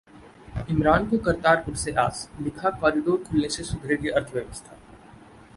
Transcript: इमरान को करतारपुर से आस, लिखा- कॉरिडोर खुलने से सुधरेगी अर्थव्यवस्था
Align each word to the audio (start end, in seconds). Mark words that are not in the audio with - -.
इमरान 0.69 1.05
को 1.09 1.17
करतारपुर 1.17 1.75
से 1.75 1.91
आस, 1.91 2.27
लिखा- 2.41 2.73
कॉरिडोर 2.81 3.23
खुलने 3.23 3.49
से 3.49 3.63
सुधरेगी 3.63 4.09
अर्थव्यवस्था 4.09 4.77